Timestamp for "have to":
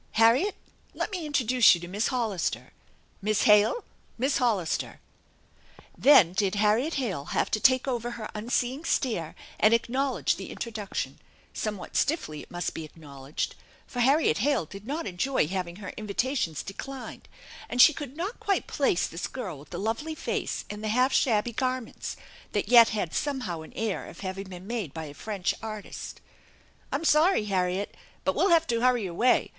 7.25-7.59, 28.49-28.81